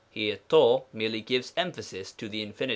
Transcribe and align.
Here 0.09 0.39
to 0.49 0.81
merely 0.93 1.21
gives 1.21 1.53
emphasis 1.55 2.11
to 2.13 2.27
the 2.27 2.43
Infin. 2.43 2.69